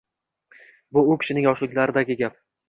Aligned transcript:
Bu 0.97 1.03
u 1.11 1.17
kishining 1.25 1.47
yoshliklaridagi 1.49 2.19
gap. 2.25 2.43